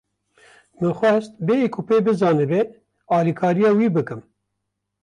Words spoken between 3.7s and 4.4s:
wî bikim.